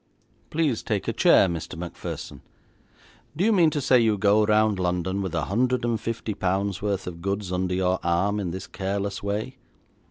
'Please 0.49 0.81
take 0.81 1.07
a 1.07 1.13
chair, 1.13 1.47
Mr. 1.47 1.77
Macpherson. 1.77 2.41
Do 3.35 3.43
you 3.43 3.51
mean 3.53 3.69
to 3.69 3.79
say 3.79 3.99
you 3.99 4.17
go 4.17 4.43
round 4.43 4.79
London 4.79 5.21
with 5.21 5.35
a 5.35 5.43
hundred 5.45 5.85
and 5.85 6.01
fifty 6.01 6.33
pounds 6.33 6.81
worth 6.81 7.05
of 7.05 7.21
goods 7.21 7.51
under 7.51 7.75
your 7.75 7.99
arm 8.03 8.39
in 8.39 8.49
this 8.49 8.65
careless 8.65 9.21
way?' 9.21 9.57